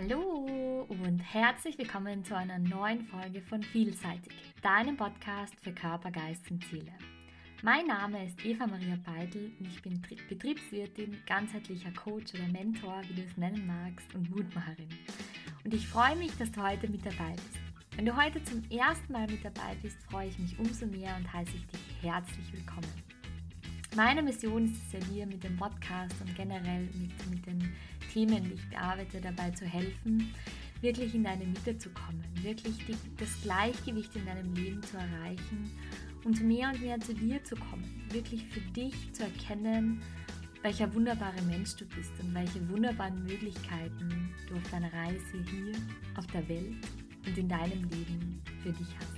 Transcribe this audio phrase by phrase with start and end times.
[0.00, 4.32] Hallo und herzlich willkommen zu einer neuen Folge von Vielseitig,
[4.62, 6.92] deinem Podcast für Körper, Geist und Seele.
[7.64, 13.14] Mein Name ist Eva Maria Beidel und ich bin Betriebswirtin, ganzheitlicher Coach oder Mentor, wie
[13.14, 14.88] du es nennen magst, und Mutmacherin.
[15.64, 17.58] Und ich freue mich, dass du heute mit dabei bist.
[17.96, 21.32] Wenn du heute zum ersten Mal mit dabei bist, freue ich mich umso mehr und
[21.32, 23.07] heiße ich dich herzlich willkommen.
[23.98, 27.72] Meine Mission ist es ja dir mit dem Podcast und generell mit, mit den
[28.12, 30.32] Themen, die ich bearbeite, dabei zu helfen,
[30.80, 35.68] wirklich in deine Mitte zu kommen, wirklich die, das Gleichgewicht in deinem Leben zu erreichen
[36.24, 40.00] und mehr und mehr zu dir zu kommen, wirklich für dich zu erkennen,
[40.62, 45.72] welcher wunderbare Mensch du bist und welche wunderbaren Möglichkeiten du auf deiner Reise hier
[46.16, 46.86] auf der Welt
[47.26, 49.17] und in deinem Leben für dich hast.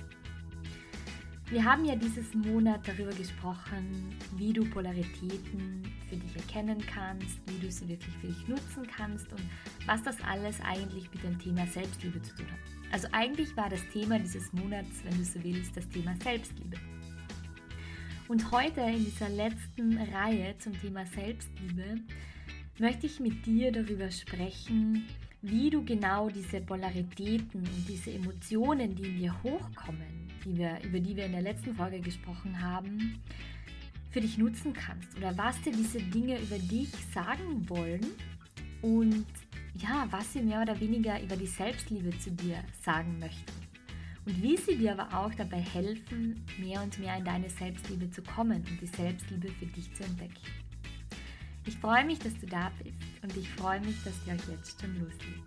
[1.51, 7.59] Wir haben ja dieses Monat darüber gesprochen, wie du Polaritäten für dich erkennen kannst, wie
[7.59, 9.41] du sie wirklich für dich nutzen kannst und
[9.85, 12.93] was das alles eigentlich mit dem Thema Selbstliebe zu tun hat.
[12.93, 16.77] Also eigentlich war das Thema dieses Monats, wenn du so willst, das Thema Selbstliebe.
[18.29, 21.97] Und heute in dieser letzten Reihe zum Thema Selbstliebe
[22.79, 25.05] möchte ich mit dir darüber sprechen,
[25.41, 30.99] wie du genau diese Polaritäten und diese Emotionen, die in dir hochkommen, die wir, über
[30.99, 33.19] die wir in der letzten Folge gesprochen haben,
[34.11, 38.05] für dich nutzen kannst oder was dir diese Dinge über dich sagen wollen
[38.81, 39.25] und
[39.75, 43.53] ja, was sie mehr oder weniger über die Selbstliebe zu dir sagen möchten.
[44.25, 48.21] Und wie sie dir aber auch dabei helfen, mehr und mehr in deine Selbstliebe zu
[48.21, 50.35] kommen und die Selbstliebe für dich zu entdecken.
[51.67, 54.81] Ich freue mich, dass du da bist und ich freue mich, dass wir euch jetzt
[54.81, 55.43] schon loslegen.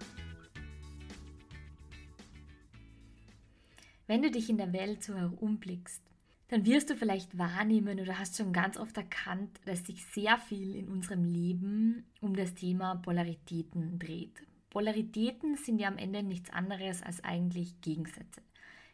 [4.07, 6.03] Wenn du dich in der Welt so herumblickst,
[6.49, 10.77] dann wirst du vielleicht wahrnehmen oder hast schon ganz oft erkannt, dass sich sehr viel
[10.77, 14.47] in unserem Leben um das Thema Polaritäten dreht.
[14.71, 18.43] Polaritäten sind ja am Ende nichts anderes als eigentlich Gegensätze.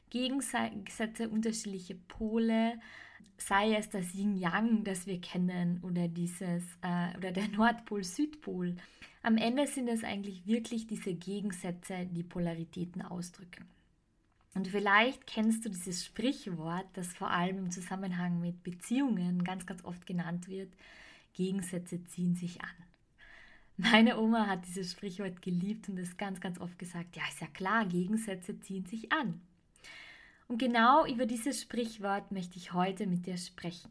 [0.09, 2.81] Gegensätze, unterschiedliche Pole,
[3.37, 8.77] sei es das Yin-Yang, das wir kennen, oder dieses äh, oder der Nordpol-Südpol.
[9.23, 13.67] Am Ende sind es eigentlich wirklich diese Gegensätze, die Polaritäten ausdrücken.
[14.55, 19.85] Und vielleicht kennst du dieses Sprichwort, das vor allem im Zusammenhang mit Beziehungen ganz, ganz
[19.85, 20.73] oft genannt wird.
[21.35, 22.69] Gegensätze ziehen sich an.
[23.77, 27.47] Meine Oma hat dieses Sprichwort geliebt und es ganz, ganz oft gesagt, ja, ist ja
[27.47, 29.41] klar, Gegensätze ziehen sich an.
[30.51, 33.89] Und genau über dieses Sprichwort möchte ich heute mit dir sprechen.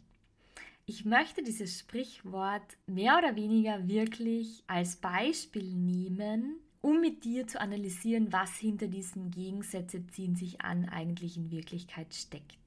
[0.86, 7.62] Ich möchte dieses Sprichwort mehr oder weniger wirklich als Beispiel nehmen, um mit dir zu
[7.62, 12.60] analysieren, was hinter diesen Gegensätze ziehen sich an eigentlich in Wirklichkeit steckt.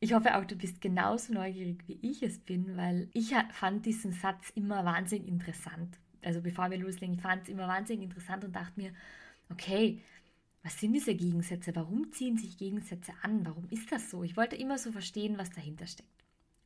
[0.00, 4.12] Ich hoffe auch, du bist genauso neugierig wie ich es bin, weil ich fand diesen
[4.12, 5.98] Satz immer wahnsinnig interessant.
[6.24, 8.94] Also bevor wir loslegen, ich fand es immer wahnsinnig interessant und dachte mir,
[9.50, 10.00] okay,
[10.62, 11.74] was sind diese Gegensätze?
[11.74, 13.46] Warum ziehen sich Gegensätze an?
[13.46, 14.22] Warum ist das so?
[14.22, 16.08] Ich wollte immer so verstehen, was dahinter steckt.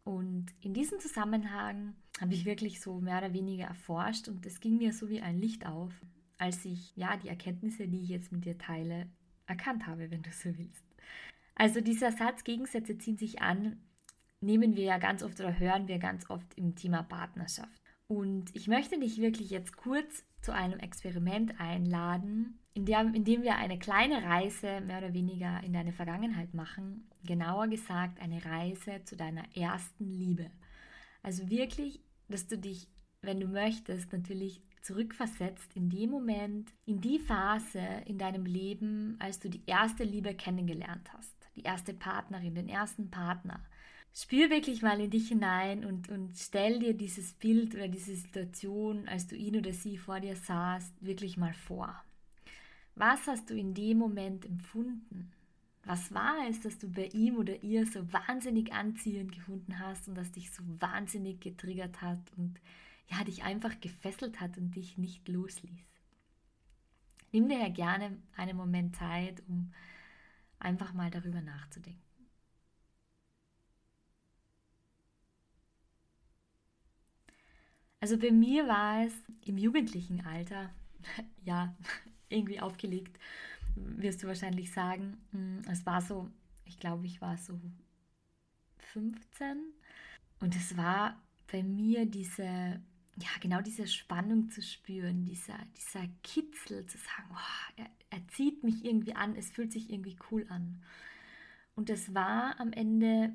[0.05, 4.79] Und in diesem Zusammenhang habe ich wirklich so mehr oder weniger erforscht und es ging
[4.79, 5.93] mir so wie ein Licht auf
[6.43, 9.07] als ich ja die Erkenntnisse, die ich jetzt mit dir teile,
[9.47, 10.85] erkannt habe, wenn du so willst.
[11.55, 13.81] Also dieser Satz Gegensätze ziehen sich an,
[14.41, 17.81] nehmen wir ja ganz oft oder hören wir ganz oft im Thema Partnerschaft.
[18.09, 23.43] Und ich möchte dich wirklich jetzt kurz zu einem Experiment einladen, in dem, in dem
[23.43, 27.09] wir eine kleine Reise mehr oder weniger in deine Vergangenheit machen.
[27.25, 30.51] Genauer gesagt, eine Reise zu deiner ersten Liebe.
[31.23, 32.89] Also wirklich, dass du dich,
[33.21, 39.39] wenn du möchtest, natürlich zurückversetzt in dem Moment, in die Phase in deinem Leben, als
[39.39, 43.61] du die erste Liebe kennengelernt hast, die erste Partnerin, den ersten Partner.
[44.15, 49.09] Spür wirklich mal in dich hinein und, und stell dir dieses Bild oder diese Situation,
[49.09, 52.03] als du ihn oder sie vor dir sahst, wirklich mal vor.
[52.95, 55.33] Was hast du in dem Moment empfunden?
[55.85, 60.15] Was war es, dass du bei ihm oder ihr so wahnsinnig anziehend gefunden hast und
[60.15, 62.61] das dich so wahnsinnig getriggert hat und
[63.09, 65.87] ja, dich einfach gefesselt hat und dich nicht losließ.
[67.33, 69.73] Nimm dir ja gerne einen Moment Zeit, um
[70.59, 72.01] einfach mal darüber nachzudenken.
[78.01, 79.13] Also bei mir war es
[79.45, 80.71] im jugendlichen Alter,
[81.45, 81.75] ja,
[82.33, 83.19] irgendwie aufgelegt,
[83.75, 85.19] wirst du wahrscheinlich sagen.
[85.33, 86.31] Hm, es war so,
[86.65, 87.59] ich glaube, ich war so
[88.93, 89.59] 15
[90.41, 91.21] und es war
[91.51, 92.81] bei mir diese
[93.17, 98.65] ja, genau diese Spannung zu spüren, dieser, dieser Kitzel zu sagen, oh, er, er zieht
[98.65, 100.83] mich irgendwie an, es fühlt sich irgendwie cool an.
[101.75, 103.35] Und es war am Ende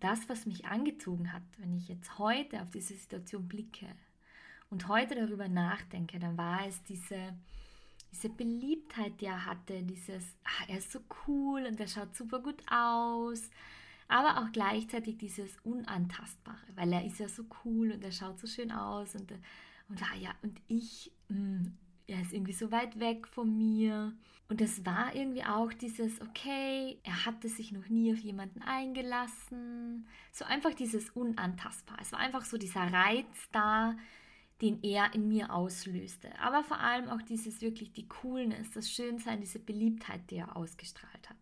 [0.00, 1.42] das, was mich angezogen hat.
[1.58, 3.86] Wenn ich jetzt heute auf diese Situation blicke
[4.68, 7.34] und heute darüber nachdenke, dann war es diese,
[8.14, 12.38] diese Beliebtheit, die er hatte, dieses, ah, er ist so cool und er schaut super
[12.38, 13.50] gut aus,
[14.08, 18.46] aber auch gleichzeitig dieses Unantastbare, weil er ist ja so cool und er schaut so
[18.46, 19.32] schön aus und,
[19.88, 24.12] und ah ja, und ich, mh, mm, er ist irgendwie so weit weg von mir.
[24.50, 30.06] Und es war irgendwie auch dieses, okay, er hatte sich noch nie auf jemanden eingelassen.
[30.30, 31.96] So einfach dieses Unantastbar.
[32.02, 33.96] Es war einfach so dieser Reiz da,
[34.60, 36.38] den er in mir auslöste.
[36.38, 41.28] Aber vor allem auch dieses wirklich die Coolness, das Schönsein, diese Beliebtheit, die er ausgestrahlt
[41.28, 41.36] hat.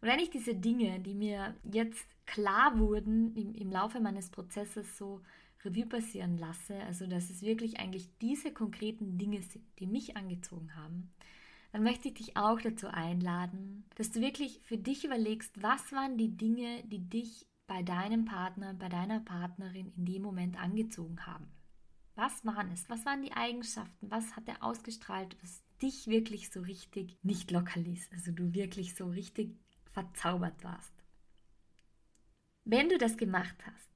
[0.00, 4.96] Und wenn ich diese Dinge, die mir jetzt klar wurden im, im Laufe meines Prozesses
[4.96, 5.22] so
[5.64, 10.76] Revue passieren lasse, also dass es wirklich eigentlich diese konkreten Dinge sind, die mich angezogen
[10.76, 11.10] haben,
[11.72, 16.16] dann möchte ich dich auch dazu einladen, dass du wirklich für dich überlegst, was waren
[16.16, 21.48] die Dinge, die dich bei deinem Partner, bei deiner Partnerin in dem Moment angezogen haben.
[22.16, 22.88] Was waren es?
[22.88, 24.10] Was waren die Eigenschaften?
[24.10, 28.10] Was hat er ausgestrahlt, was dich wirklich so richtig nicht locker ließ?
[28.12, 29.56] Also du wirklich so richtig
[29.92, 30.92] verzaubert warst.
[32.64, 33.90] Wenn du das gemacht hast,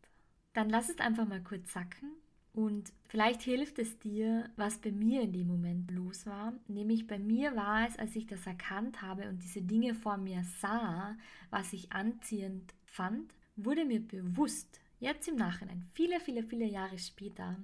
[0.53, 2.11] dann lass es einfach mal kurz sacken
[2.53, 6.53] und vielleicht hilft es dir, was bei mir in dem Moment los war.
[6.67, 10.43] Nämlich bei mir war es, als ich das erkannt habe und diese Dinge vor mir
[10.61, 11.17] sah,
[11.50, 17.56] was ich anziehend fand, wurde mir bewusst, jetzt im Nachhinein, viele, viele, viele Jahre später,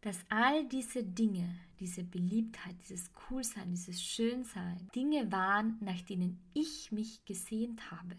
[0.00, 6.90] dass all diese Dinge, diese Beliebtheit, dieses Coolsein, dieses Schönsein, Dinge waren, nach denen ich
[6.90, 8.16] mich gesehnt habe.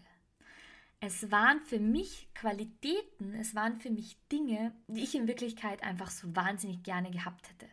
[1.00, 6.10] Es waren für mich Qualitäten, es waren für mich Dinge, die ich in Wirklichkeit einfach
[6.10, 7.66] so wahnsinnig gerne gehabt hätte.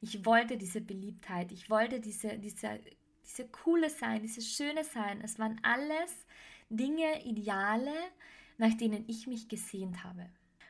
[0.00, 2.80] Ich wollte diese Beliebtheit, ich wollte diese, diese,
[3.24, 5.20] diese coole sein, dieses schöne sein.
[5.20, 6.26] Es waren alles
[6.68, 7.94] Dinge, Ideale,
[8.58, 10.28] nach denen ich mich gesehnt habe.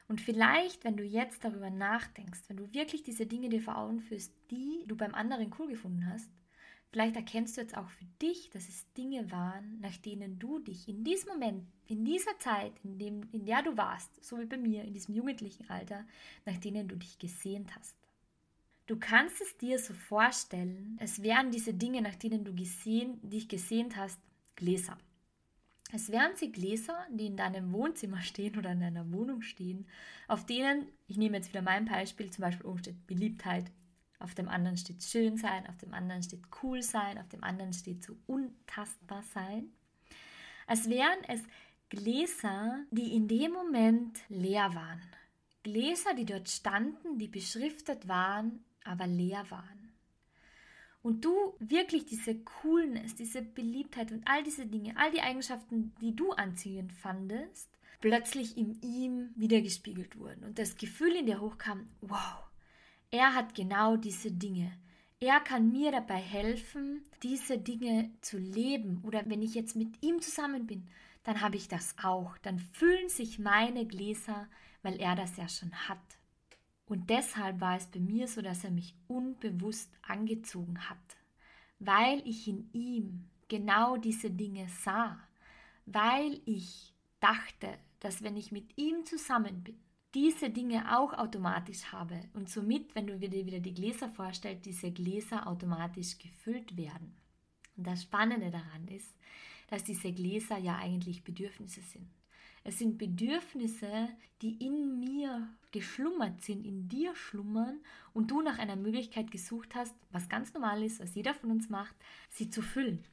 [0.09, 4.01] Und vielleicht, wenn du jetzt darüber nachdenkst, wenn du wirklich diese Dinge dir vor Augen
[4.01, 6.31] führst, die du beim anderen cool gefunden hast,
[6.97, 10.89] Vielleicht erkennst du jetzt auch für dich, dass es Dinge waren, nach denen du dich
[10.89, 14.57] in diesem Moment, in dieser Zeit, in, dem, in der du warst, so wie bei
[14.57, 16.07] mir, in diesem jugendlichen Alter,
[16.47, 17.95] nach denen du dich gesehnt hast.
[18.87, 23.49] Du kannst es dir so vorstellen, es wären diese Dinge, nach denen du gesehen, dich
[23.49, 24.19] gesehnt hast,
[24.55, 24.97] Gläser.
[25.93, 29.87] Es wären sie Gläser, die in deinem Wohnzimmer stehen oder in deiner Wohnung stehen,
[30.27, 33.71] auf denen, ich nehme jetzt wieder mein Beispiel, zum Beispiel oben steht Beliebtheit,
[34.19, 37.73] auf dem anderen steht schön sein, auf dem anderen steht cool sein, auf dem anderen
[37.73, 39.71] steht so untastbar sein.
[40.67, 41.43] Als wären es
[41.89, 45.03] Gläser, die in dem Moment leer waren.
[45.63, 49.86] Gläser, die dort standen, die beschriftet waren, aber leer waren.
[51.07, 56.17] Und du wirklich diese Coolness, diese Beliebtheit und all diese Dinge, all die Eigenschaften, die
[56.17, 57.71] du anziehend fandest,
[58.01, 60.43] plötzlich in ihm wiedergespiegelt wurden.
[60.43, 62.43] Und das Gefühl in dir hochkam, wow,
[63.13, 64.73] er hat genau diese Dinge.
[65.21, 69.01] Er kann mir dabei helfen, diese Dinge zu leben.
[69.05, 70.89] Oder wenn ich jetzt mit ihm zusammen bin,
[71.23, 72.37] dann habe ich das auch.
[72.39, 74.49] Dann füllen sich meine Gläser,
[74.83, 76.16] weil er das ja schon hat.
[76.87, 81.17] Und deshalb war es bei mir so, dass er mich unbewusst angezogen hat,
[81.79, 85.19] weil ich in ihm genau diese Dinge sah,
[85.85, 89.77] weil ich dachte, dass wenn ich mit ihm zusammen bin,
[90.15, 94.91] diese Dinge auch automatisch habe und somit, wenn du dir wieder die Gläser vorstellst, diese
[94.91, 97.15] Gläser automatisch gefüllt werden.
[97.77, 99.15] Und das Spannende daran ist,
[99.69, 102.09] dass diese Gläser ja eigentlich Bedürfnisse sind.
[102.69, 104.09] Es sind Bedürfnisse,
[104.43, 107.79] die in mir geschlummert sind, in dir schlummern
[108.13, 111.69] und du nach einer Möglichkeit gesucht hast, was ganz normal ist, was jeder von uns
[111.69, 111.95] macht,
[112.29, 113.05] sie zu füllen.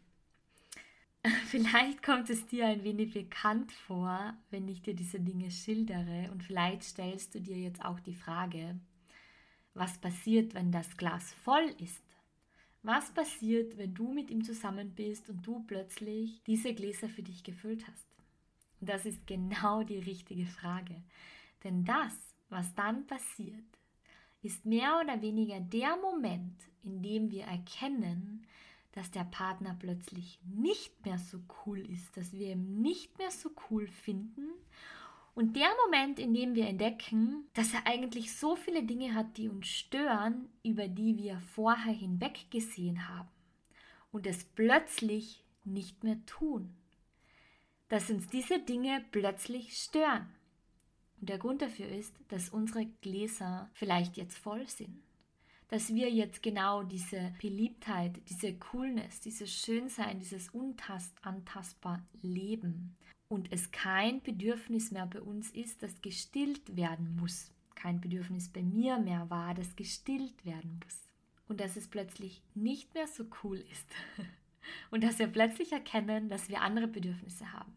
[1.46, 6.44] Vielleicht kommt es dir ein wenig bekannt vor, wenn ich dir diese Dinge schildere und
[6.44, 8.80] vielleicht stellst du dir jetzt auch die Frage,
[9.76, 12.02] was passiert, wenn das Glas voll ist?
[12.82, 17.44] Was passiert, wenn du mit ihm zusammen bist und du plötzlich diese Gläser für dich
[17.44, 18.13] gefüllt hast?
[18.86, 21.02] Das ist genau die richtige Frage.
[21.64, 22.14] Denn das,
[22.50, 23.64] was dann passiert,
[24.42, 28.46] ist mehr oder weniger der Moment, in dem wir erkennen,
[28.92, 33.50] dass der Partner plötzlich nicht mehr so cool ist, dass wir ihn nicht mehr so
[33.70, 34.50] cool finden.
[35.34, 39.50] Und der Moment, in dem wir entdecken, dass er eigentlich so viele Dinge hat, die
[39.50, 43.30] uns stören, über die wir vorher hinweggesehen haben
[44.12, 46.76] und es plötzlich nicht mehr tun.
[47.94, 50.28] Dass uns diese Dinge plötzlich stören.
[51.22, 55.04] Und der Grund dafür ist, dass unsere Gläser vielleicht jetzt voll sind
[55.74, 62.96] dass wir jetzt genau diese Beliebtheit, diese Coolness, dieses Schönsein, dieses Untastbar leben
[63.28, 67.52] und es kein Bedürfnis mehr bei uns ist, das gestillt werden muss.
[67.74, 71.00] Kein Bedürfnis bei mir mehr war, das gestillt werden muss.
[71.48, 73.88] und dass es plötzlich nicht mehr so cool ist.
[74.92, 77.74] Und dass wir plötzlich erkennen, dass wir andere Bedürfnisse haben.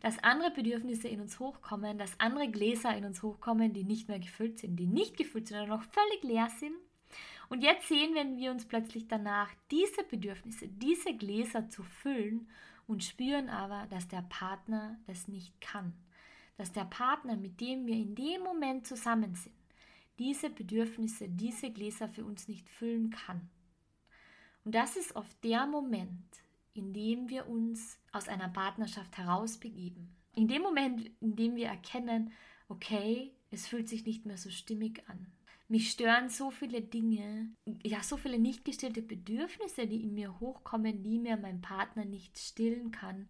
[0.00, 4.20] Dass andere Bedürfnisse in uns hochkommen, dass andere Gläser in uns hochkommen, die nicht mehr
[4.20, 6.74] gefüllt sind, die nicht gefüllt sind oder noch völlig leer sind.
[7.48, 12.48] Und jetzt sehen wir uns plötzlich danach, diese Bedürfnisse, diese Gläser zu füllen
[12.86, 15.94] und spüren aber, dass der Partner das nicht kann.
[16.56, 19.54] Dass der Partner, mit dem wir in dem Moment zusammen sind,
[20.18, 23.48] diese Bedürfnisse, diese Gläser für uns nicht füllen kann.
[24.64, 26.26] Und das ist oft der Moment,
[26.74, 30.16] in dem wir uns aus einer Partnerschaft herausbegeben.
[30.34, 32.32] In dem Moment, in dem wir erkennen,
[32.68, 35.26] okay, es fühlt sich nicht mehr so stimmig an.
[35.68, 37.50] Mich stören so viele Dinge,
[37.82, 42.38] ja, so viele nicht gestillte Bedürfnisse, die in mir hochkommen, die mir mein Partner nicht
[42.38, 43.28] stillen kann.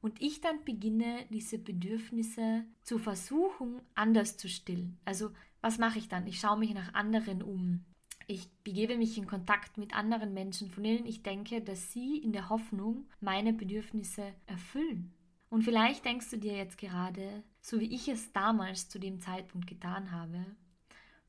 [0.00, 4.98] Und ich dann beginne, diese Bedürfnisse zu versuchen, anders zu stillen.
[5.04, 5.30] Also
[5.60, 6.26] was mache ich dann?
[6.26, 7.84] Ich schaue mich nach anderen um.
[8.30, 12.34] Ich begebe mich in Kontakt mit anderen Menschen, von denen ich denke, dass sie in
[12.34, 15.14] der Hoffnung meine Bedürfnisse erfüllen.
[15.48, 19.66] Und vielleicht denkst du dir jetzt gerade, so wie ich es damals zu dem Zeitpunkt
[19.66, 20.44] getan habe,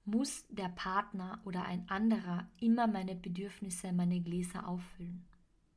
[0.04, 5.26] muss der Partner oder ein anderer immer meine Bedürfnisse, meine Gläser auffüllen.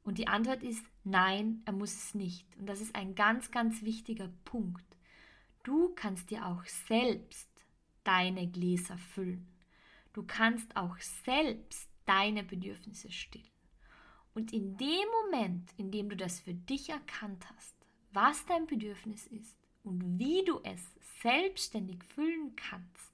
[0.02, 2.56] Und die Antwort ist nein, er muss es nicht.
[2.56, 4.84] Und das ist ein ganz, ganz wichtiger Punkt.
[5.62, 7.48] Du kannst dir auch selbst
[8.02, 9.51] deine Gläser füllen.
[10.12, 13.46] Du kannst auch selbst deine Bedürfnisse stillen.
[14.34, 17.74] Und in dem Moment, in dem du das für dich erkannt hast,
[18.12, 20.82] was dein Bedürfnis ist und wie du es
[21.22, 23.12] selbstständig füllen kannst,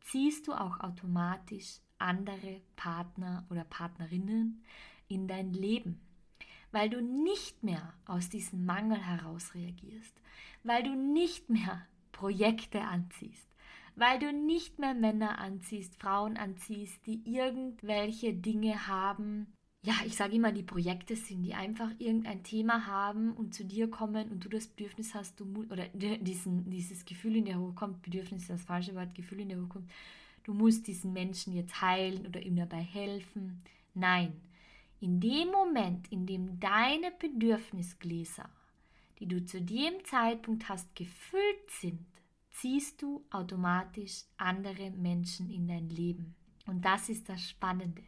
[0.00, 4.62] ziehst du auch automatisch andere Partner oder Partnerinnen
[5.08, 6.00] in dein Leben,
[6.70, 10.14] weil du nicht mehr aus diesem Mangel heraus reagierst,
[10.62, 13.48] weil du nicht mehr Projekte anziehst,
[13.96, 19.52] weil du nicht mehr Männer anziehst, Frauen anziehst, die irgendwelche Dinge haben.
[19.82, 23.88] Ja, ich sage immer, die Projekte sind, die einfach irgendein Thema haben und zu dir
[23.88, 28.42] kommen und du das Bedürfnis hast, du oder diesen, dieses Gefühl in dir hochkommt, Bedürfnis
[28.42, 29.90] ist das falsche Wort, Gefühl in dir hochkommt,
[30.44, 33.62] du musst diesen Menschen jetzt heilen oder ihm dabei helfen.
[33.94, 34.32] Nein,
[35.00, 38.48] in dem Moment, in dem deine Bedürfnisgläser,
[39.20, 42.04] die du zu dem Zeitpunkt hast, gefüllt sind,
[42.60, 46.34] ziehst du automatisch andere Menschen in dein Leben.
[46.66, 48.02] Und das ist das Spannende.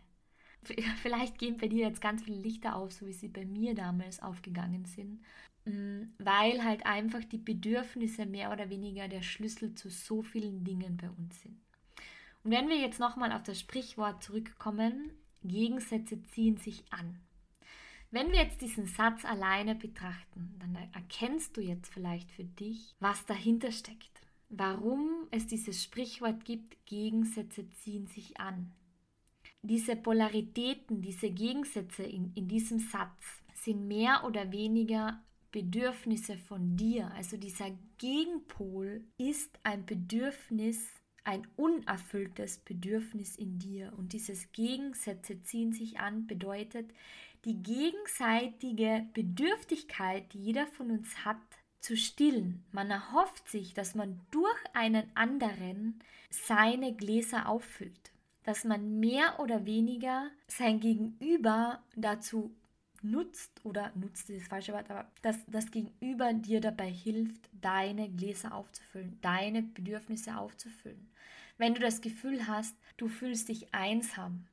[1.03, 4.21] Vielleicht gehen bei dir jetzt ganz viele Lichter auf, so wie sie bei mir damals
[4.21, 5.21] aufgegangen sind,
[5.67, 10.97] mm, weil halt einfach die Bedürfnisse mehr oder weniger der Schlüssel zu so vielen Dingen
[10.97, 11.61] bei uns sind.
[12.43, 15.13] Und wenn wir jetzt nochmal auf das Sprichwort zurückkommen,
[15.45, 17.21] Gegensätze ziehen sich an.
[18.11, 23.27] Wenn wir jetzt diesen Satz alleine betrachten, dann erkennst du jetzt vielleicht für dich, was
[23.27, 24.18] dahinter steckt
[24.49, 28.73] warum es dieses Sprichwort gibt, Gegensätze ziehen sich an.
[29.63, 37.11] Diese Polaritäten, diese Gegensätze in, in diesem Satz sind mehr oder weniger Bedürfnisse von dir.
[37.15, 40.89] Also dieser Gegenpol ist ein Bedürfnis,
[41.25, 43.93] ein unerfülltes Bedürfnis in dir.
[43.97, 46.93] Und dieses Gegensätze ziehen sich an bedeutet,
[47.45, 51.37] die gegenseitige Bedürftigkeit, die jeder von uns hat,
[51.81, 52.65] zu stillen.
[52.73, 58.13] Man erhofft sich, dass man durch einen anderen seine Gläser auffüllt,
[58.45, 62.55] dass man mehr oder weniger sein Gegenüber dazu
[63.03, 68.09] nutzt oder nutzt ist das falsche Wort, aber dass das Gegenüber dir dabei hilft, deine
[68.11, 71.11] Gläser aufzufüllen, deine Bedürfnisse aufzufüllen.
[71.59, 74.47] Wenn du das Gefühl hast, du fühlst dich einsam,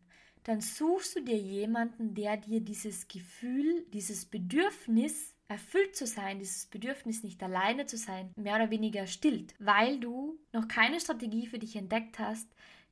[0.44, 6.66] dann suchst du dir jemanden, der dir dieses Gefühl, dieses Bedürfnis erfüllt zu sein, dieses
[6.66, 11.60] Bedürfnis nicht alleine zu sein, mehr oder weniger stillt, weil du noch keine Strategie für
[11.60, 12.48] dich entdeckt hast,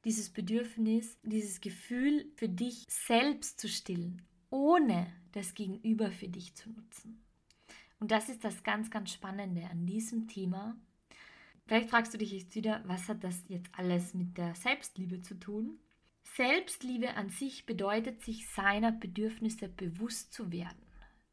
[0.05, 6.69] dieses Bedürfnis, dieses Gefühl für dich selbst zu stillen, ohne das Gegenüber für dich zu
[6.69, 7.23] nutzen.
[7.99, 10.75] Und das ist das ganz, ganz Spannende an diesem Thema.
[11.65, 15.35] Vielleicht fragst du dich jetzt wieder, was hat das jetzt alles mit der Selbstliebe zu
[15.39, 15.79] tun?
[16.35, 20.83] Selbstliebe an sich bedeutet, sich seiner Bedürfnisse bewusst zu werden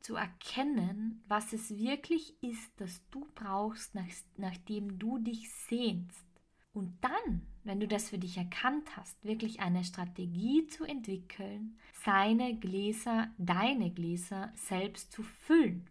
[0.00, 6.26] zu erkennen, was es wirklich ist, das du brauchst, nach, nachdem du dich sehnst.
[6.72, 12.56] Und dann, wenn du das für dich erkannt hast, wirklich eine Strategie zu entwickeln, seine
[12.56, 15.86] Gläser, deine Gläser selbst zu füllen.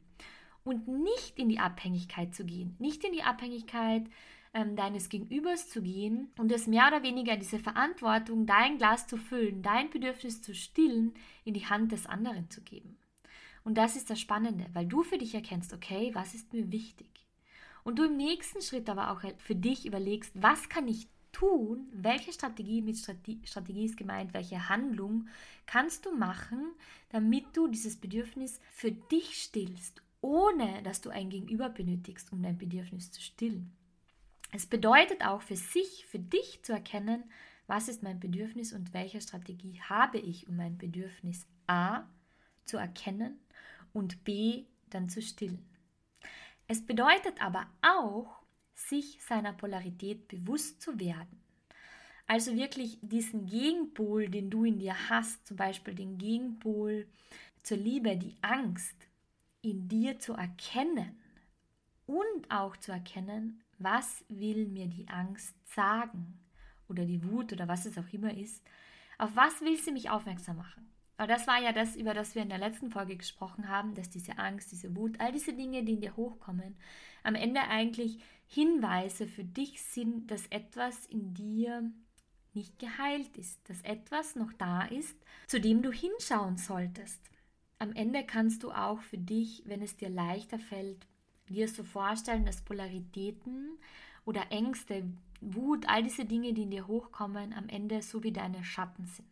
[0.64, 4.06] Und nicht in die Abhängigkeit zu gehen, nicht in die Abhängigkeit
[4.54, 9.18] ähm, deines Gegenübers zu gehen und es mehr oder weniger diese Verantwortung, dein Glas zu
[9.18, 11.14] füllen, dein Bedürfnis zu stillen,
[11.44, 12.98] in die Hand des anderen zu geben.
[13.64, 17.08] Und das ist das Spannende, weil du für dich erkennst, okay, was ist mir wichtig?
[17.84, 22.34] Und du im nächsten Schritt aber auch für dich überlegst, was kann ich tun, welche
[22.34, 25.28] Strategie mit Strategie, Strategie ist gemeint, welche Handlung
[25.66, 26.72] kannst du machen,
[27.10, 32.58] damit du dieses Bedürfnis für dich stillst, ohne dass du ein Gegenüber benötigst, um dein
[32.58, 33.72] Bedürfnis zu stillen.
[34.52, 37.24] Es bedeutet auch für sich, für dich zu erkennen,
[37.68, 42.04] was ist mein Bedürfnis und welche Strategie habe ich, um mein Bedürfnis A
[42.66, 43.40] zu erkennen
[43.94, 45.66] und B dann zu stillen.
[46.68, 48.44] Es bedeutet aber auch,
[48.76, 51.42] sich seiner Polarität bewusst zu werden.
[52.28, 57.08] Also wirklich diesen Gegenpol, den du in dir hast, zum Beispiel den Gegenpol
[57.64, 58.96] zur Liebe, die Angst,
[59.62, 61.20] in dir zu erkennen
[62.06, 66.40] und auch zu erkennen, was will mir die Angst sagen
[66.88, 68.64] oder die Wut oder was es auch immer ist,
[69.18, 70.90] auf was will sie mich aufmerksam machen?
[71.20, 74.10] Aber das war ja das, über das wir in der letzten Folge gesprochen haben, dass
[74.10, 76.78] diese Angst, diese Wut, all diese Dinge, die in dir hochkommen,
[77.24, 81.92] am Ende eigentlich Hinweise für dich sind, dass etwas in dir
[82.54, 87.20] nicht geheilt ist, dass etwas noch da ist, zu dem du hinschauen solltest.
[87.80, 91.06] Am Ende kannst du auch für dich, wenn es dir leichter fällt,
[91.50, 93.78] dir so vorstellen, dass Polaritäten
[94.24, 95.04] oder Ängste,
[95.42, 99.28] Wut, all diese Dinge, die in dir hochkommen, am Ende so wie deine Schatten sind.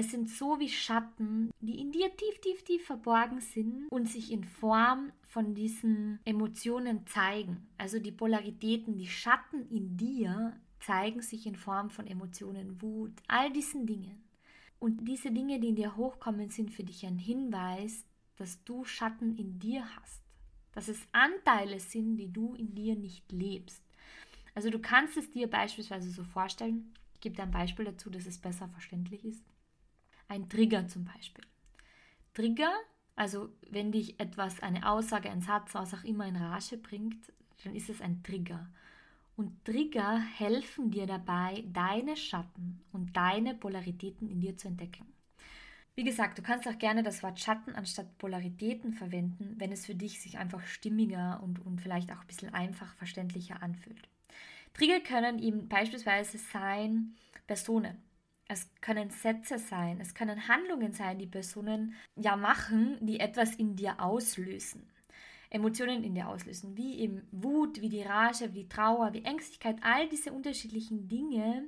[0.00, 4.30] Es sind so wie Schatten, die in dir tief, tief, tief verborgen sind und sich
[4.30, 7.66] in Form von diesen Emotionen zeigen.
[7.78, 13.52] Also die Polaritäten, die Schatten in dir zeigen sich in Form von Emotionen, Wut, all
[13.52, 14.22] diesen Dingen.
[14.78, 18.04] Und diese Dinge, die in dir hochkommen, sind für dich ein Hinweis,
[18.36, 20.22] dass du Schatten in dir hast.
[20.70, 23.82] Dass es Anteile sind, die du in dir nicht lebst.
[24.54, 28.26] Also du kannst es dir beispielsweise so vorstellen, ich gebe dir ein Beispiel dazu, dass
[28.26, 29.42] es besser verständlich ist.
[30.28, 31.44] Ein Trigger zum Beispiel.
[32.34, 32.72] Trigger,
[33.16, 37.32] also wenn dich etwas, eine Aussage, ein Satz, was auch immer in Rage bringt,
[37.64, 38.68] dann ist es ein Trigger.
[39.36, 45.06] Und Trigger helfen dir dabei, deine Schatten und deine Polaritäten in dir zu entdecken.
[45.94, 49.94] Wie gesagt, du kannst auch gerne das Wort Schatten anstatt Polaritäten verwenden, wenn es für
[49.94, 54.08] dich sich einfach stimmiger und, und vielleicht auch ein bisschen einfach verständlicher anfühlt.
[54.74, 57.16] Trigger können eben beispielsweise sein
[57.48, 58.07] Personen.
[58.50, 63.76] Es können Sätze sein, es können Handlungen sein, die Personen ja machen, die etwas in
[63.76, 64.88] dir auslösen.
[65.50, 69.76] Emotionen in dir auslösen, wie eben Wut, wie die Rage, wie die Trauer, wie Ängstlichkeit,
[69.82, 71.64] all diese unterschiedlichen Dinge,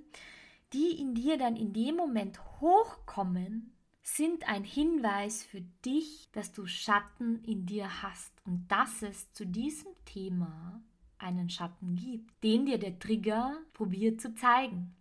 [0.72, 6.66] die in dir dann in dem Moment hochkommen, sind ein Hinweis für dich, dass du
[6.66, 10.82] Schatten in dir hast und dass es zu diesem Thema
[11.18, 14.94] einen Schatten gibt, den dir der Trigger probiert zu zeigen.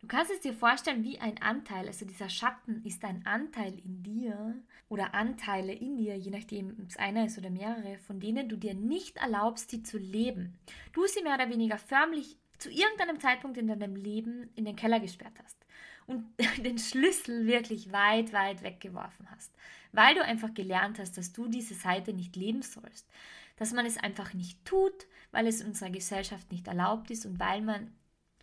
[0.00, 4.02] Du kannst es dir vorstellen wie ein Anteil, also dieser Schatten ist ein Anteil in
[4.04, 4.54] dir
[4.88, 8.56] oder Anteile in dir, je nachdem, ob es einer ist oder mehrere, von denen du
[8.56, 10.56] dir nicht erlaubst, sie zu leben.
[10.92, 15.00] Du sie mehr oder weniger förmlich zu irgendeinem Zeitpunkt in deinem Leben in den Keller
[15.00, 15.66] gesperrt hast
[16.06, 16.26] und
[16.64, 19.52] den Schlüssel wirklich weit, weit weggeworfen hast,
[19.92, 23.08] weil du einfach gelernt hast, dass du diese Seite nicht leben sollst,
[23.56, 27.40] dass man es einfach nicht tut, weil es in unserer Gesellschaft nicht erlaubt ist und
[27.40, 27.92] weil man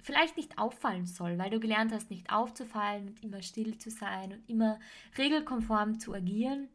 [0.05, 4.33] vielleicht nicht auffallen soll, weil du gelernt hast, nicht aufzufallen und immer still zu sein
[4.33, 4.79] und immer
[5.17, 6.69] regelkonform zu agieren.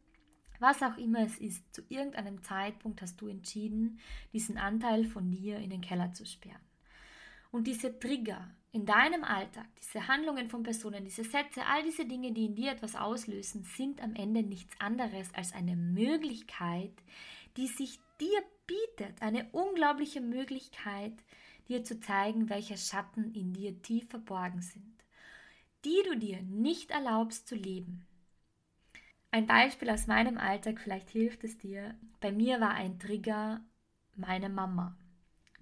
[0.59, 4.01] Was auch immer es ist, zu irgendeinem Zeitpunkt hast du entschieden,
[4.33, 6.61] diesen Anteil von dir in den Keller zu sperren.
[7.53, 12.33] Und diese Trigger in deinem Alltag, diese Handlungen von Personen, diese Sätze, all diese Dinge,
[12.33, 16.93] die in dir etwas auslösen, sind am Ende nichts anderes als eine Möglichkeit,
[17.57, 21.15] die sich dir bietet, eine unglaubliche Möglichkeit,
[21.71, 25.05] dir zu zeigen, welche Schatten in dir tief verborgen sind,
[25.85, 28.07] die du dir nicht erlaubst zu leben.
[29.31, 31.95] Ein Beispiel aus meinem Alltag, vielleicht hilft es dir.
[32.21, 33.61] Bei mir war ein Trigger
[34.17, 34.97] meine Mama.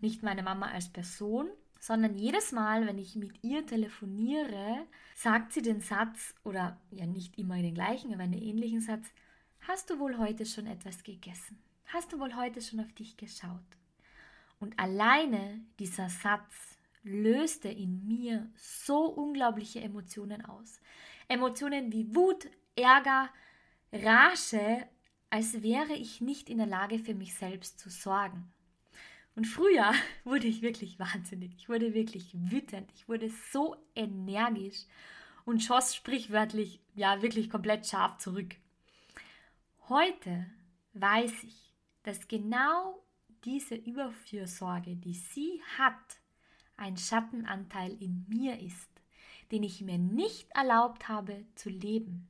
[0.01, 5.63] Nicht meine Mama als Person, sondern jedes Mal, wenn ich mit ihr telefoniere, sagt sie
[5.63, 9.07] den Satz, oder ja nicht immer den gleichen, aber einen ähnlichen Satz,
[9.61, 11.59] hast du wohl heute schon etwas gegessen?
[11.87, 13.78] Hast du wohl heute schon auf dich geschaut?
[14.61, 20.81] Und alleine dieser Satz löste in mir so unglaubliche Emotionen aus.
[21.29, 23.31] Emotionen wie Wut, Ärger,
[23.93, 24.87] Rage,
[25.31, 28.53] als wäre ich nicht in der Lage für mich selbst zu sorgen.
[29.35, 29.93] Und früher
[30.25, 31.55] wurde ich wirklich wahnsinnig.
[31.57, 32.91] Ich wurde wirklich wütend.
[32.95, 34.87] Ich wurde so energisch
[35.45, 38.57] und schoss sprichwörtlich, ja, wirklich komplett scharf zurück.
[39.89, 40.47] Heute
[40.95, 43.03] weiß ich, dass genau
[43.45, 46.21] diese Überfürsorge, die sie hat,
[46.77, 48.89] ein Schattenanteil in mir ist,
[49.51, 52.29] den ich mir nicht erlaubt habe zu leben.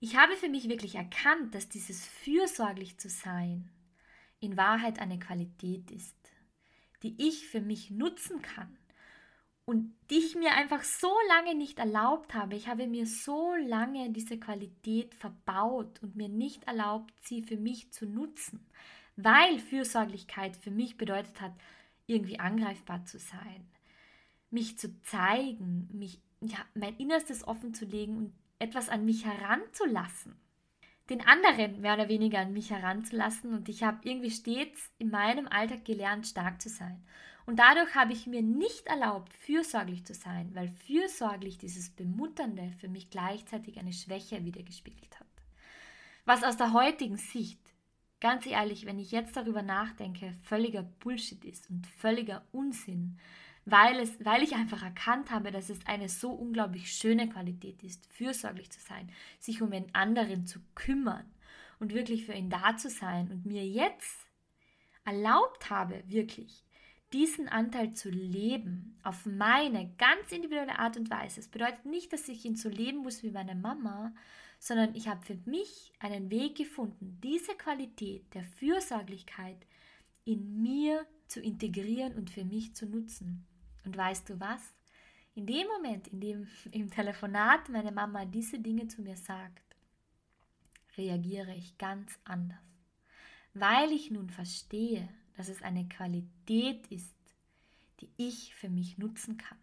[0.00, 3.68] Ich habe für mich wirklich erkannt, dass dieses fürsorglich zu sein
[4.40, 6.16] in Wahrheit eine Qualität ist,
[7.02, 8.78] die ich für mich nutzen kann
[9.64, 12.54] und die ich mir einfach so lange nicht erlaubt habe.
[12.54, 17.92] Ich habe mir so lange diese Qualität verbaut und mir nicht erlaubt, sie für mich
[17.92, 18.64] zu nutzen,
[19.18, 21.52] weil Fürsorglichkeit für mich bedeutet hat,
[22.06, 23.68] irgendwie angreifbar zu sein,
[24.50, 30.36] mich zu zeigen, mich ja, mein Innerstes offen zu legen und etwas an mich heranzulassen.
[31.10, 35.48] Den anderen mehr oder weniger an mich heranzulassen und ich habe irgendwie stets in meinem
[35.48, 37.02] Alltag gelernt, stark zu sein.
[37.44, 42.88] Und dadurch habe ich mir nicht erlaubt, fürsorglich zu sein, weil fürsorglich dieses Bemutternde für
[42.88, 45.26] mich gleichzeitig eine Schwäche wiedergespiegelt hat.
[46.24, 47.67] Was aus der heutigen Sicht,
[48.20, 53.18] ganz ehrlich, wenn ich jetzt darüber nachdenke, völliger Bullshit ist und völliger Unsinn,
[53.64, 58.10] weil, es, weil ich einfach erkannt habe, dass es eine so unglaublich schöne Qualität ist,
[58.12, 61.26] fürsorglich zu sein, sich um den anderen zu kümmern
[61.78, 64.26] und wirklich für ihn da zu sein und mir jetzt
[65.04, 66.64] erlaubt habe, wirklich
[67.12, 71.40] diesen Anteil zu leben, auf meine ganz individuelle Art und Weise.
[71.40, 74.12] Es bedeutet nicht, dass ich ihn so leben muss wie meine Mama,
[74.58, 79.66] sondern ich habe für mich einen Weg gefunden, diese Qualität der Fürsorglichkeit
[80.24, 83.46] in mir zu integrieren und für mich zu nutzen.
[83.84, 84.74] Und weißt du was?
[85.34, 89.62] In dem Moment, in dem im Telefonat meine Mama diese Dinge zu mir sagt,
[90.96, 92.58] reagiere ich ganz anders,
[93.54, 97.14] weil ich nun verstehe, dass es eine Qualität ist,
[98.00, 99.58] die ich für mich nutzen kann,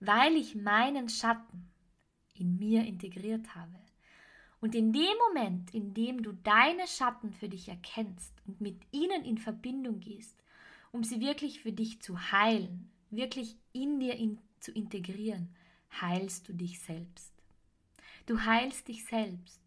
[0.00, 1.68] weil ich meinen Schatten
[2.34, 3.78] in mir integriert habe.
[4.60, 9.24] Und in dem Moment, in dem du deine Schatten für dich erkennst und mit ihnen
[9.24, 10.36] in Verbindung gehst,
[10.90, 15.54] um sie wirklich für dich zu heilen, wirklich in dir in, zu integrieren,
[16.00, 17.32] heilst du dich selbst.
[18.26, 19.60] Du heilst dich selbst.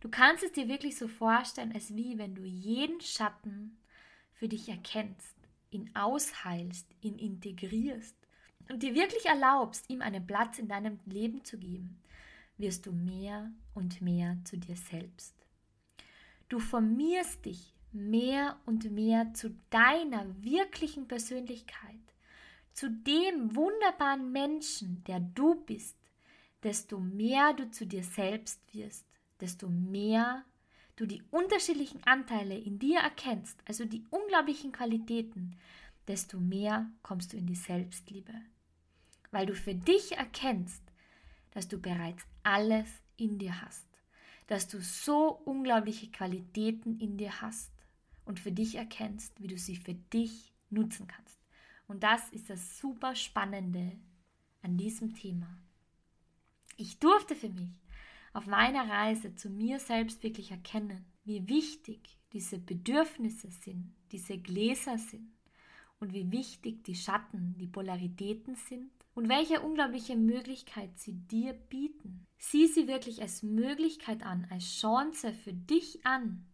[0.00, 3.76] Du kannst es dir wirklich so vorstellen, als wie wenn du jeden Schatten
[4.32, 5.36] für dich erkennst,
[5.70, 8.16] ihn ausheilst, ihn integrierst
[8.70, 12.00] und dir wirklich erlaubst, ihm einen Platz in deinem Leben zu geben,
[12.60, 15.34] wirst du mehr und mehr zu dir selbst.
[16.48, 22.00] Du formierst dich mehr und mehr zu deiner wirklichen Persönlichkeit,
[22.72, 25.96] zu dem wunderbaren Menschen, der du bist,
[26.62, 29.06] desto mehr du zu dir selbst wirst,
[29.40, 30.44] desto mehr
[30.96, 35.56] du die unterschiedlichen Anteile in dir erkennst, also die unglaublichen Qualitäten,
[36.06, 38.34] desto mehr kommst du in die Selbstliebe.
[39.30, 40.82] Weil du für dich erkennst,
[41.52, 43.86] dass du bereits alles in dir hast,
[44.46, 47.70] dass du so unglaubliche Qualitäten in dir hast
[48.24, 51.38] und für dich erkennst, wie du sie für dich nutzen kannst.
[51.88, 53.92] Und das ist das super Spannende
[54.62, 55.58] an diesem Thema.
[56.76, 57.70] Ich durfte für mich
[58.32, 64.98] auf meiner Reise zu mir selbst wirklich erkennen, wie wichtig diese Bedürfnisse sind, diese Gläser
[64.98, 65.32] sind
[65.98, 68.90] und wie wichtig die Schatten, die Polaritäten sind
[69.20, 72.26] und welche unglaubliche Möglichkeit sie dir bieten.
[72.38, 76.46] Sieh sie wirklich als Möglichkeit an, als Chance für dich an,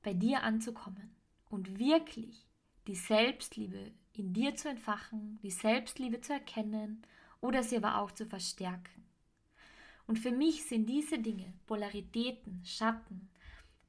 [0.00, 1.10] bei dir anzukommen
[1.50, 2.46] und wirklich
[2.86, 7.02] die Selbstliebe in dir zu entfachen, die Selbstliebe zu erkennen
[7.40, 9.04] oder sie aber auch zu verstärken.
[10.06, 13.28] Und für mich sind diese Dinge, Polaritäten, Schatten,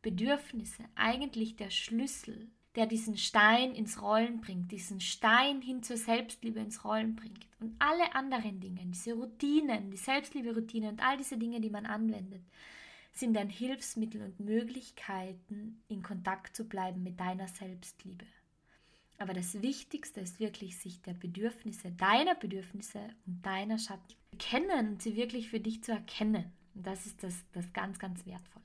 [0.02, 6.60] Bedürfnisse, eigentlich der Schlüssel, der diesen Stein ins Rollen bringt, diesen Stein hin zur Selbstliebe
[6.60, 7.48] ins Rollen bringt.
[7.60, 12.44] Und alle anderen Dinge, diese Routinen, die Selbstliebe-Routine und all diese Dinge, die man anwendet,
[13.14, 18.26] sind ein Hilfsmittel und Möglichkeiten, in Kontakt zu bleiben mit deiner Selbstliebe.
[19.18, 25.02] Aber das Wichtigste ist wirklich, sich der Bedürfnisse, deiner Bedürfnisse und deiner Schatten kennen und
[25.02, 26.52] sie wirklich für dich zu erkennen.
[26.74, 28.65] Und das ist das, das ganz, ganz Wertvolle.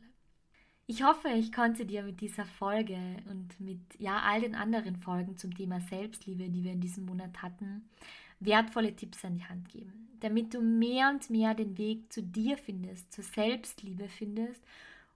[0.91, 2.99] Ich hoffe, ich konnte dir mit dieser Folge
[3.31, 7.43] und mit ja all den anderen Folgen zum Thema Selbstliebe, die wir in diesem Monat
[7.43, 7.89] hatten,
[8.41, 12.59] wertvolle Tipps an die Hand geben, damit du mehr und mehr den Weg zu dir
[12.59, 14.61] findest, zur Selbstliebe findest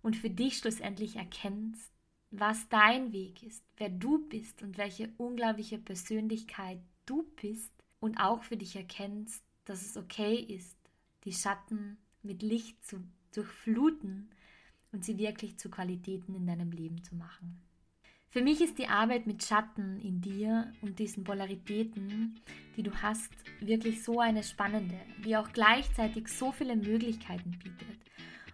[0.00, 1.90] und für dich schlussendlich erkennst,
[2.30, 8.44] was dein Weg ist, wer du bist und welche unglaubliche Persönlichkeit du bist und auch
[8.44, 10.78] für dich erkennst, dass es okay ist,
[11.24, 14.30] die Schatten mit Licht zu durchfluten
[14.94, 17.60] und sie wirklich zu Qualitäten in deinem Leben zu machen.
[18.30, 22.40] Für mich ist die Arbeit mit Schatten in dir und diesen Polaritäten,
[22.76, 23.30] die du hast,
[23.60, 27.98] wirklich so eine spannende, die auch gleichzeitig so viele Möglichkeiten bietet.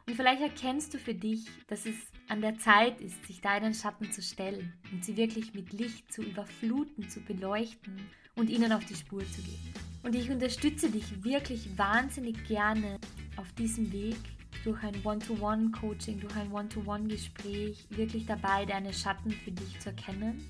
[0.07, 1.95] Und vielleicht erkennst du für dich, dass es
[2.29, 6.23] an der Zeit ist, sich deinen Schatten zu stellen und sie wirklich mit Licht zu
[6.23, 7.97] überfluten, zu beleuchten
[8.35, 9.75] und ihnen auf die Spur zu gehen.
[10.03, 12.99] Und ich unterstütze dich wirklich wahnsinnig gerne
[13.37, 14.17] auf diesem Weg
[14.65, 20.45] durch ein One-to-One-Coaching, durch ein One-to-One-Gespräch wirklich dabei, deine Schatten für dich zu erkennen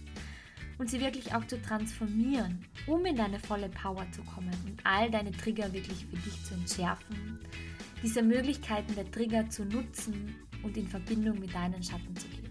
[0.78, 5.10] und sie wirklich auch zu transformieren, um in deine volle Power zu kommen und all
[5.10, 7.38] deine Trigger wirklich für dich zu entschärfen,
[8.02, 12.50] diese Möglichkeiten der Trigger zu nutzen und in Verbindung mit deinen Schatten zu gehen.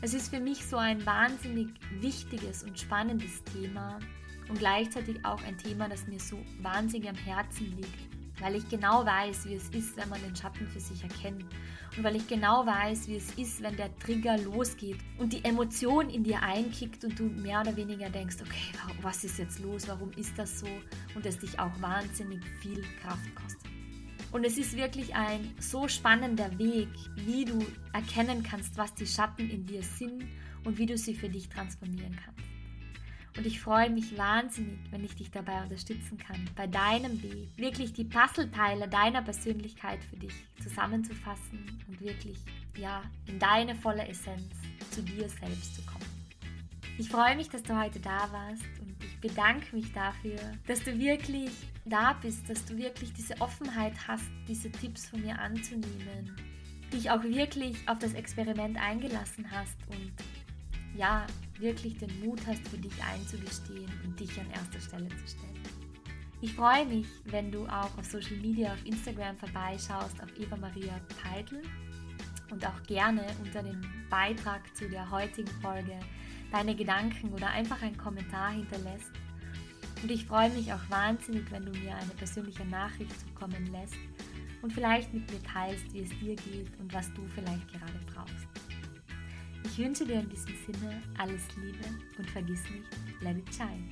[0.00, 1.68] Es ist für mich so ein wahnsinnig
[2.00, 3.98] wichtiges und spannendes Thema
[4.48, 8.13] und gleichzeitig auch ein Thema, das mir so wahnsinnig am Herzen liegt,
[8.44, 11.46] weil ich genau weiß, wie es ist, wenn man den Schatten für sich erkennt
[11.96, 16.10] und weil ich genau weiß, wie es ist, wenn der Trigger losgeht und die Emotion
[16.10, 20.10] in dir einkickt und du mehr oder weniger denkst, okay, was ist jetzt los, warum
[20.12, 20.66] ist das so
[21.14, 23.70] und es dich auch wahnsinnig viel Kraft kostet.
[24.30, 29.48] Und es ist wirklich ein so spannender Weg, wie du erkennen kannst, was die Schatten
[29.48, 30.22] in dir sind
[30.64, 32.53] und wie du sie für dich transformieren kannst.
[33.36, 37.92] Und ich freue mich wahnsinnig, wenn ich dich dabei unterstützen kann, bei deinem Weg wirklich
[37.92, 42.38] die Puzzleteile deiner Persönlichkeit für dich zusammenzufassen und wirklich,
[42.76, 44.50] ja, in deine volle Essenz
[44.90, 46.04] zu dir selbst zu kommen.
[46.96, 50.96] Ich freue mich, dass du heute da warst und ich bedanke mich dafür, dass du
[50.96, 51.50] wirklich
[51.84, 56.36] da bist, dass du wirklich diese Offenheit hast, diese Tipps von mir anzunehmen,
[56.92, 60.12] dich auch wirklich auf das Experiment eingelassen hast und
[60.96, 61.26] ja,
[61.60, 65.62] wirklich den Mut hast, für dich einzugestehen und dich an erster Stelle zu stellen.
[66.40, 71.00] Ich freue mich, wenn du auch auf Social Media, auf Instagram vorbeischaust, auf Eva Maria
[71.22, 71.62] Peitl
[72.50, 75.98] und auch gerne unter dem Beitrag zu der heutigen Folge
[76.52, 79.10] deine Gedanken oder einfach einen Kommentar hinterlässt.
[80.02, 83.96] Und ich freue mich auch wahnsinnig, wenn du mir eine persönliche Nachricht zukommen lässt
[84.60, 88.53] und vielleicht mit mir teilst, wie es dir geht und was du vielleicht gerade brauchst.
[89.64, 91.84] Ich wünsche dir in diesem Sinne alles Liebe
[92.18, 92.86] und vergiss nicht,
[93.22, 93.88] let it shine.